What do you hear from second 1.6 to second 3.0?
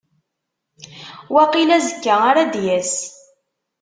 azekka ara d-yas.